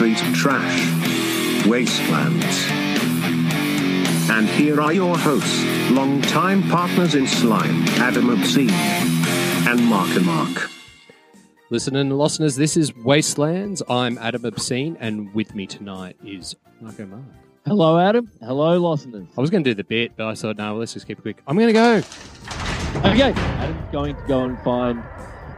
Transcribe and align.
rock, 0.00 0.16
street 0.16 0.34
trash, 0.34 1.66
wastelands. 1.66 2.68
And 4.30 4.48
here 4.48 4.80
are 4.80 4.92
your 4.92 5.16
hosts, 5.16 5.64
longtime 5.90 6.62
partners 6.70 7.14
in 7.14 7.26
slime, 7.26 7.84
Adam 7.98 8.30
Obscene 8.30 8.70
and 8.70 9.84
Mark 9.84 10.08
and 10.16 10.24
Mark. 10.24 10.70
Listening 11.70 12.00
and 12.00 12.18
listeners, 12.18 12.56
this 12.56 12.76
is 12.76 12.92
Wastelands. 12.96 13.82
I'm 13.88 14.18
Adam 14.18 14.44
Obscene, 14.44 14.96
and 14.98 15.32
with 15.34 15.54
me 15.54 15.66
tonight 15.66 16.16
is 16.24 16.56
Marco 16.80 17.06
Mark. 17.06 17.22
Hello, 17.66 17.98
Adam. 17.98 18.30
Hello, 18.40 18.76
listeners. 18.78 19.28
I 19.36 19.40
was 19.40 19.50
going 19.50 19.62
to 19.62 19.70
do 19.70 19.74
the 19.74 19.84
bit, 19.84 20.12
but 20.16 20.26
I 20.26 20.34
thought, 20.34 20.56
no, 20.56 20.76
let's 20.76 20.94
just 20.94 21.06
keep 21.06 21.18
it 21.18 21.22
quick. 21.22 21.42
I'm 21.46 21.56
going 21.56 21.68
to 21.68 21.72
go. 21.72 22.02
Okay, 23.08 23.32
Adam's 23.32 23.92
going 23.92 24.16
to 24.16 24.22
go 24.26 24.44
and 24.44 24.58
find 24.62 25.00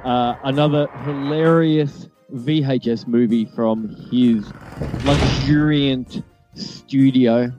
uh, 0.05 0.37
another 0.43 0.89
hilarious 1.05 2.09
VHS 2.33 3.07
movie 3.07 3.45
from 3.45 3.89
his 4.11 4.51
luxuriant 5.05 6.23
studio. 6.55 7.53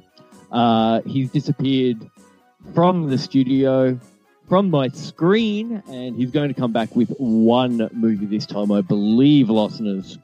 Uh, 0.52 1.02
he's 1.02 1.32
disappeared 1.32 2.10
from 2.74 3.10
the 3.10 3.18
studio, 3.18 4.00
from 4.48 4.70
my 4.70 4.88
screen, 4.90 5.84
and 5.88 6.16
he's 6.16 6.32
going 6.32 6.48
to 6.48 6.54
come 6.54 6.72
back 6.72 6.96
with 6.96 7.10
one 7.18 7.90
movie 7.94 8.26
this 8.26 8.46
time, 8.46 8.72
I 8.72 8.82
believe, 8.82 9.50
listeners. 9.50 10.18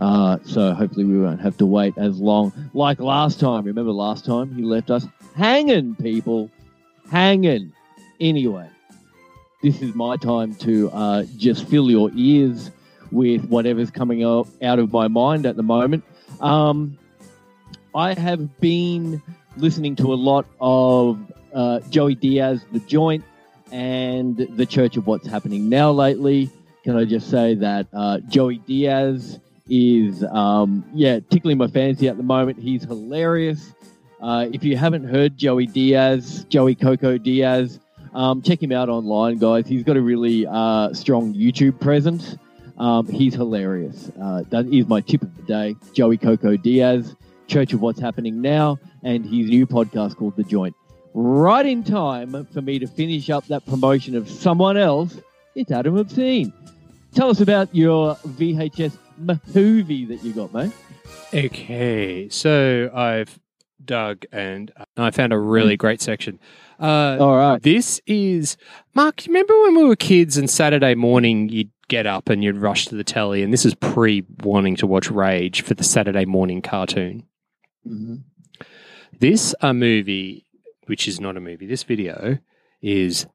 Uh, 0.00 0.38
so 0.44 0.72
hopefully 0.72 1.04
we 1.04 1.18
won't 1.20 1.40
have 1.40 1.56
to 1.58 1.66
wait 1.66 1.96
as 1.96 2.18
long 2.18 2.52
like 2.74 2.98
last 2.98 3.38
time. 3.38 3.64
Remember 3.64 3.92
last 3.92 4.24
time 4.24 4.54
he 4.54 4.62
left 4.62 4.90
us 4.90 5.06
hanging, 5.36 5.94
people, 5.96 6.50
hanging. 7.10 7.72
Anyway, 8.20 8.68
this 9.62 9.82
is 9.82 9.94
my 9.94 10.16
time 10.16 10.54
to 10.56 10.90
uh, 10.90 11.24
just 11.36 11.68
fill 11.68 11.90
your 11.90 12.10
ears 12.14 12.70
with 13.12 13.44
whatever's 13.46 13.90
coming 13.90 14.24
out, 14.24 14.48
of 14.60 14.92
my 14.92 15.08
mind 15.08 15.46
at 15.46 15.56
the 15.56 15.62
moment. 15.62 16.04
Um, 16.40 16.98
I 17.94 18.14
have 18.14 18.58
been 18.58 19.22
listening 19.56 19.96
to 19.96 20.12
a 20.12 20.16
lot 20.16 20.46
of 20.60 21.18
uh, 21.54 21.80
Joey 21.90 22.14
Diaz, 22.14 22.64
The 22.72 22.80
Joint, 22.80 23.24
and 23.70 24.36
The 24.36 24.66
Church 24.66 24.96
of 24.96 25.06
What's 25.06 25.26
Happening 25.26 25.68
Now 25.68 25.92
lately. 25.92 26.50
Can 26.84 26.96
I 26.96 27.04
just 27.04 27.30
say 27.30 27.54
that 27.56 27.86
uh, 27.92 28.18
Joey 28.20 28.58
Diaz 28.58 29.38
is, 29.68 30.24
um, 30.24 30.84
yeah, 30.92 31.20
tickling 31.30 31.58
my 31.58 31.68
fancy 31.68 32.08
at 32.08 32.16
the 32.16 32.22
moment. 32.22 32.58
He's 32.58 32.84
hilarious. 32.84 33.72
Uh, 34.20 34.48
if 34.52 34.64
you 34.64 34.76
haven't 34.76 35.04
heard 35.04 35.36
Joey 35.36 35.66
Diaz, 35.66 36.44
Joey 36.48 36.74
Coco 36.74 37.18
Diaz, 37.18 37.78
um, 38.14 38.42
check 38.42 38.62
him 38.62 38.72
out 38.72 38.88
online, 38.88 39.38
guys. 39.38 39.66
He's 39.66 39.82
got 39.82 39.96
a 39.96 40.00
really 40.00 40.46
uh, 40.46 40.92
strong 40.92 41.34
YouTube 41.34 41.80
presence. 41.80 42.36
Um, 42.82 43.06
he's 43.06 43.34
hilarious. 43.34 44.10
Uh, 44.20 44.42
my 44.88 45.00
tip 45.00 45.22
of 45.22 45.36
the 45.36 45.42
day. 45.44 45.76
Joey 45.92 46.18
Coco 46.18 46.56
Diaz, 46.56 47.14
Church 47.46 47.72
of 47.72 47.80
What's 47.80 48.00
Happening 48.00 48.42
Now, 48.42 48.76
and 49.04 49.24
his 49.24 49.48
new 49.48 49.68
podcast 49.68 50.16
called 50.16 50.34
The 50.34 50.42
Joint. 50.42 50.74
Right 51.14 51.64
in 51.64 51.84
time 51.84 52.44
for 52.46 52.60
me 52.60 52.80
to 52.80 52.88
finish 52.88 53.30
up 53.30 53.46
that 53.46 53.64
promotion 53.66 54.16
of 54.16 54.28
someone 54.28 54.76
else, 54.76 55.16
it's 55.54 55.70
Adam 55.70 55.96
Obscene. 55.96 56.52
Tell 57.14 57.30
us 57.30 57.40
about 57.40 57.72
your 57.72 58.16
VHS 58.16 58.98
movie 59.54 60.04
that 60.06 60.24
you 60.24 60.32
got, 60.32 60.52
mate. 60.52 60.72
Okay, 61.32 62.28
so 62.30 62.90
I've 62.92 63.38
dug 63.86 64.24
and 64.32 64.72
I 64.96 65.10
found 65.10 65.32
a 65.32 65.38
really 65.38 65.76
great 65.76 66.00
section. 66.00 66.38
Uh, 66.80 67.16
All 67.20 67.36
right. 67.36 67.62
This 67.62 68.00
is 68.06 68.56
Mark. 68.94 69.26
You 69.26 69.32
remember 69.32 69.60
when 69.62 69.76
we 69.76 69.84
were 69.84 69.96
kids 69.96 70.36
and 70.36 70.50
Saturday 70.50 70.94
morning 70.94 71.48
you'd 71.48 71.70
get 71.88 72.06
up 72.06 72.28
and 72.28 72.42
you'd 72.42 72.56
rush 72.56 72.86
to 72.86 72.94
the 72.94 73.04
telly, 73.04 73.42
and 73.42 73.52
this 73.52 73.66
is 73.66 73.74
pre 73.74 74.24
wanting 74.42 74.76
to 74.76 74.86
watch 74.86 75.10
Rage 75.10 75.62
for 75.62 75.74
the 75.74 75.84
Saturday 75.84 76.24
morning 76.24 76.62
cartoon. 76.62 77.24
Mm-hmm. 77.86 78.16
This 79.18 79.54
a 79.60 79.74
movie, 79.74 80.46
which 80.86 81.06
is 81.06 81.20
not 81.20 81.36
a 81.36 81.40
movie. 81.40 81.66
This 81.66 81.82
video 81.82 82.38
is 82.80 83.26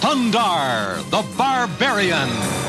Thundarr, 0.00 1.02
the 1.10 1.22
Barbarian. 1.36 2.67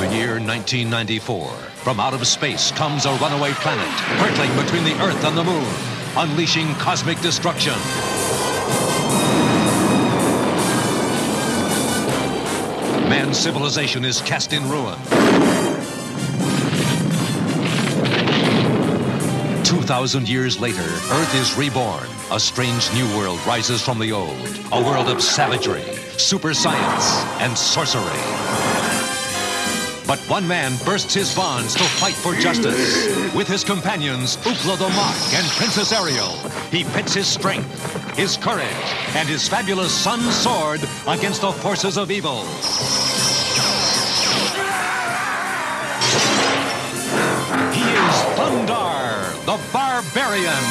The 0.00 0.14
year 0.14 0.40
1994. 0.40 1.48
From 1.84 2.00
out 2.00 2.14
of 2.14 2.26
space 2.26 2.70
comes 2.72 3.06
a 3.06 3.12
runaway 3.14 3.52
planet, 3.52 3.88
hurtling 4.18 4.54
between 4.62 4.84
the 4.84 4.94
Earth 5.04 5.24
and 5.24 5.36
the 5.36 5.44
Moon, 5.44 5.66
unleashing 6.16 6.74
cosmic 6.74 7.20
destruction. 7.20 7.74
Man's 13.08 13.38
civilization 13.38 14.04
is 14.04 14.20
cast 14.22 14.52
in 14.52 14.68
ruin. 14.68 14.98
2,000 19.64 20.28
years 20.28 20.60
later, 20.60 20.82
Earth 20.82 21.34
is 21.34 21.56
reborn. 21.56 22.08
A 22.32 22.40
strange 22.40 22.92
new 22.92 23.06
world 23.16 23.38
rises 23.46 23.80
from 23.80 23.98
the 24.00 24.10
old. 24.10 24.60
A 24.72 24.82
world 24.82 25.08
of 25.08 25.22
savagery, 25.22 25.84
super 26.18 26.54
science, 26.54 27.22
and 27.40 27.56
sorcery. 27.56 28.65
But 30.06 30.20
one 30.30 30.46
man 30.46 30.76
bursts 30.84 31.14
his 31.14 31.34
bonds 31.34 31.74
to 31.74 31.82
fight 31.82 32.14
for 32.14 32.32
justice. 32.34 33.34
With 33.34 33.48
his 33.48 33.64
companions, 33.64 34.36
Ookla 34.38 34.78
the 34.78 34.88
Mok 34.90 35.34
and 35.34 35.44
Princess 35.56 35.92
Ariel, 35.92 36.30
he 36.70 36.84
pits 36.84 37.12
his 37.12 37.26
strength, 37.26 37.66
his 38.16 38.36
courage, 38.36 38.68
and 39.16 39.28
his 39.28 39.48
fabulous 39.48 39.92
sun 39.92 40.20
sword 40.30 40.80
against 41.08 41.40
the 41.40 41.50
forces 41.50 41.98
of 41.98 42.12
evil. 42.12 42.44
He 47.74 47.82
is 47.82 48.16
Thundarr, 48.36 49.32
the 49.44 49.58
Barbarian. 49.72 50.64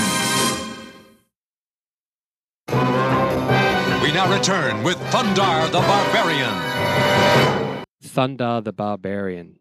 We 4.02 4.13
now 4.13 4.31
return 4.31 4.81
with 4.81 4.97
Thundarr 5.12 5.67
the 5.72 5.81
Barbarian. 5.81 7.64
Thundarr 8.05 8.63
the 8.63 8.73
Barbarian. 8.73 9.59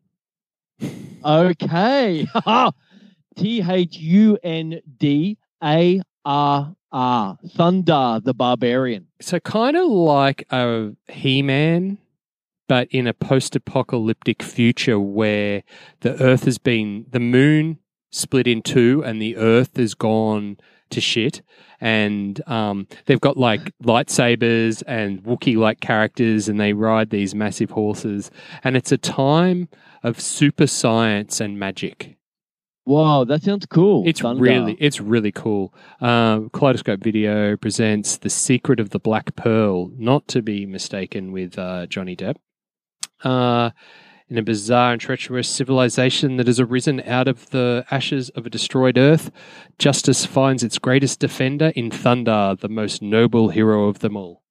Okay. 1.24 2.26
T 3.36 3.62
H 3.68 3.96
U 3.96 4.38
N 4.42 4.80
D 4.98 5.38
A 5.62 6.02
R 6.24 6.76
R. 6.92 7.38
Thundarr 7.44 8.22
the 8.22 8.34
Barbarian. 8.34 9.08
So 9.20 9.40
kind 9.40 9.76
of 9.76 9.88
like 9.88 10.46
a 10.50 10.92
He-Man, 11.08 11.98
but 12.68 12.88
in 12.90 13.06
a 13.06 13.14
post-apocalyptic 13.14 14.42
future 14.42 15.00
where 15.00 15.64
the 16.00 16.20
Earth 16.22 16.44
has 16.44 16.58
been 16.58 17.06
the 17.10 17.20
moon 17.20 17.78
split 18.12 18.46
in 18.46 18.62
two 18.62 19.02
and 19.04 19.20
the 19.20 19.36
Earth 19.36 19.76
has 19.76 19.94
gone 19.94 20.58
to 20.94 21.00
shit, 21.00 21.42
and 21.80 22.40
um, 22.48 22.86
they've 23.06 23.20
got 23.20 23.36
like 23.36 23.72
lightsabers 23.82 24.82
and 24.86 25.22
Wookiee-like 25.22 25.80
characters, 25.80 26.48
and 26.48 26.58
they 26.58 26.72
ride 26.72 27.10
these 27.10 27.34
massive 27.34 27.70
horses, 27.70 28.30
and 28.62 28.76
it's 28.76 28.92
a 28.92 28.98
time 28.98 29.68
of 30.02 30.20
super 30.20 30.66
science 30.66 31.40
and 31.40 31.58
magic. 31.58 32.16
Wow, 32.86 33.24
that 33.24 33.42
sounds 33.42 33.64
cool. 33.66 34.04
It's 34.06 34.20
Thundarr. 34.20 34.40
really, 34.40 34.76
it's 34.78 35.00
really 35.00 35.32
cool. 35.32 35.72
Um, 36.00 36.50
Kaleidoscope 36.50 37.02
Video 37.02 37.56
presents 37.56 38.18
"The 38.18 38.30
Secret 38.30 38.78
of 38.78 38.90
the 38.90 38.98
Black 38.98 39.34
Pearl," 39.36 39.90
not 39.96 40.28
to 40.28 40.42
be 40.42 40.66
mistaken 40.66 41.32
with 41.32 41.58
uh, 41.58 41.86
Johnny 41.86 42.14
Depp. 42.14 42.36
Uh, 43.22 43.70
in 44.34 44.38
a 44.38 44.42
bizarre 44.42 44.90
and 44.92 45.00
treacherous 45.00 45.48
civilization 45.48 46.38
that 46.38 46.48
has 46.48 46.58
arisen 46.58 47.00
out 47.06 47.28
of 47.28 47.50
the 47.50 47.84
ashes 47.88 48.30
of 48.30 48.44
a 48.44 48.50
destroyed 48.50 48.98
Earth, 48.98 49.30
justice 49.78 50.26
finds 50.26 50.64
its 50.64 50.76
greatest 50.76 51.20
defender 51.20 51.68
in 51.76 51.88
Thundarr, 51.88 52.58
the 52.58 52.68
most 52.68 53.00
noble 53.00 53.50
hero 53.50 53.86
of 53.86 54.00
them 54.00 54.16
all. 54.16 54.42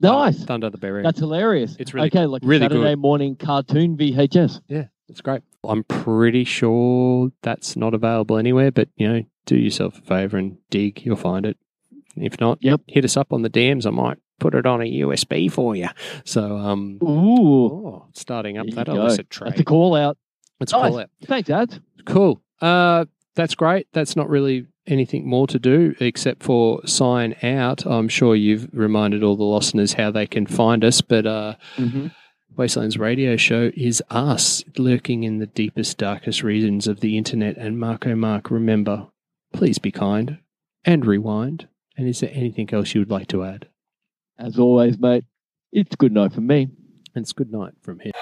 nice. 0.00 0.44
Thundarr 0.44 0.72
the 0.72 0.78
Barbarian. 0.78 1.04
That's 1.04 1.20
hilarious. 1.20 1.76
It's 1.78 1.94
really 1.94 2.08
okay, 2.08 2.26
like 2.26 2.42
a 2.42 2.46
really 2.46 2.64
Saturday 2.64 2.90
good. 2.94 2.98
morning 2.98 3.36
cartoon 3.36 3.96
VHS. 3.96 4.60
Yeah, 4.66 4.86
it's 5.08 5.20
great. 5.20 5.42
I'm 5.62 5.84
pretty 5.84 6.42
sure 6.42 7.30
that's 7.42 7.76
not 7.76 7.94
available 7.94 8.38
anywhere, 8.38 8.72
but 8.72 8.88
you 8.96 9.06
know, 9.08 9.22
do 9.46 9.56
yourself 9.56 9.98
a 9.98 10.02
favor 10.02 10.36
and 10.36 10.58
dig, 10.68 11.02
you'll 11.06 11.14
find 11.14 11.46
it. 11.46 11.58
If 12.16 12.40
not, 12.40 12.58
Yep. 12.60 12.80
hit 12.88 13.04
us 13.04 13.16
up 13.16 13.32
on 13.32 13.42
the 13.42 13.50
DMs. 13.50 13.86
I 13.86 13.90
might 13.90 14.18
put 14.40 14.54
it 14.54 14.66
on 14.66 14.80
a 14.82 14.84
USB 14.84 15.50
for 15.50 15.74
you. 15.76 15.88
So, 16.24 16.56
um, 16.56 16.98
Ooh, 17.02 17.66
oh, 17.66 18.08
starting 18.14 18.58
up 18.58 18.66
there 18.66 18.84
that 18.84 18.88
illicit 18.88 19.28
That's 19.40 19.60
a 19.60 19.64
call 19.64 19.94
out. 19.94 20.16
Let's 20.60 20.72
Nice. 20.72 20.90
call 20.90 20.98
it. 20.98 21.10
Thanks, 21.24 21.50
Ad. 21.50 21.82
Cool. 22.06 22.40
Uh, 22.60 23.04
that's 23.34 23.54
great. 23.54 23.86
That's 23.92 24.16
not 24.16 24.28
really 24.30 24.66
anything 24.86 25.28
more 25.28 25.46
to 25.48 25.58
do 25.58 25.94
except 26.00 26.42
for 26.42 26.80
sign 26.86 27.34
out. 27.42 27.84
I'm 27.84 28.08
sure 28.08 28.34
you've 28.34 28.68
reminded 28.72 29.22
all 29.22 29.36
the 29.36 29.44
listeners 29.44 29.94
how 29.94 30.10
they 30.10 30.26
can 30.26 30.46
find 30.46 30.84
us, 30.84 31.00
but 31.00 31.26
uh, 31.26 31.54
Mm-hmm. 31.76 32.06
Wastelands 32.56 32.96
Radio 32.96 33.36
Show 33.36 33.70
is 33.76 34.02
us 34.08 34.64
lurking 34.78 35.24
in 35.24 35.38
the 35.40 35.46
deepest, 35.46 35.98
darkest 35.98 36.42
regions 36.42 36.86
of 36.86 37.00
the 37.00 37.18
internet. 37.18 37.58
And 37.58 37.78
Marco 37.78 38.14
Mark, 38.14 38.50
remember, 38.50 39.08
please 39.52 39.78
be 39.78 39.92
kind 39.92 40.38
and 40.82 41.04
rewind. 41.04 41.68
And 41.98 42.08
is 42.08 42.20
there 42.20 42.30
anything 42.32 42.72
else 42.72 42.94
you 42.94 43.02
would 43.02 43.10
like 43.10 43.26
to 43.28 43.44
add? 43.44 43.68
As 44.38 44.58
always, 44.58 44.98
mate, 44.98 45.24
it's 45.72 45.96
good 45.96 46.12
night 46.12 46.32
from 46.32 46.46
me. 46.46 46.68
And 47.14 47.22
it's 47.22 47.32
good 47.32 47.50
night 47.50 47.72
from 47.82 48.00
here. 48.00 48.12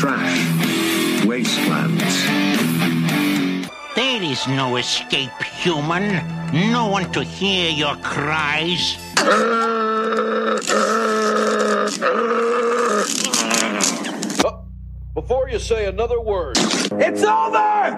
trash, 0.00 1.26
wastelands. 1.26 2.24
There 3.94 4.22
is 4.22 4.48
no 4.48 4.76
escape, 4.76 5.42
human. 5.42 6.24
No 6.70 6.86
one 6.86 7.12
to 7.12 7.22
hear 7.22 7.70
your 7.70 7.96
cries. 7.96 8.96
Oh, 14.44 14.64
before 15.14 15.48
you 15.48 15.60
say 15.60 15.86
another 15.86 16.20
word, 16.20 16.56
It's 16.58 17.22
over! 17.22 17.94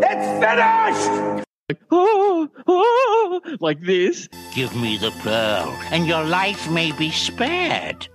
It's 0.00 0.26
finished! 0.38 1.44
oh, 1.90 2.48
oh, 2.68 3.40
like 3.58 3.80
this. 3.80 4.28
Give 4.54 4.74
me 4.76 4.96
the 4.96 5.10
pearl, 5.22 5.76
and 5.90 6.06
your 6.06 6.22
life 6.22 6.70
may 6.70 6.92
be 6.92 7.10
spared. 7.10 8.06